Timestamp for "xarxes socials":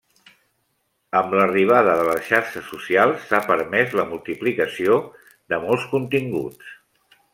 2.29-3.27